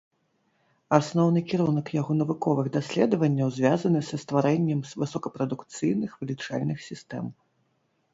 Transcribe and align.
Асноўны 0.97 1.41
кірунак 1.49 1.91
яго 2.01 2.15
навуковых 2.21 2.69
даследаванняў 2.77 3.51
звязаны 3.57 4.01
са 4.09 4.19
стварэннем 4.23 4.79
высокапрадукцыйных 5.03 6.11
вылічальных 6.23 6.77
сістэм. 6.87 7.25